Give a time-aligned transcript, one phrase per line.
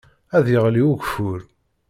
[0.37, 1.39] Ad yeɣli ugeffur